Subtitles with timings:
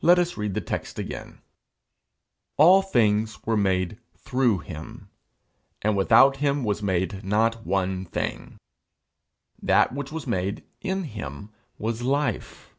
[0.00, 1.40] Let us read the text again:
[2.56, 5.08] 'All things were made through him,
[5.82, 8.58] and without him was made not one thing.
[9.60, 11.48] That which was made in him
[11.80, 12.70] was life.'